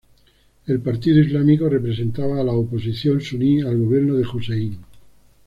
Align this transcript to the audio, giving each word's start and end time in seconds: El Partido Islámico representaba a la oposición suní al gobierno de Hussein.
El 0.65 0.79
Partido 0.79 1.19
Islámico 1.19 1.69
representaba 1.69 2.41
a 2.41 2.43
la 2.43 2.53
oposición 2.53 3.21
suní 3.21 3.61
al 3.61 3.77
gobierno 3.77 4.15
de 4.15 4.25
Hussein. 4.25 4.79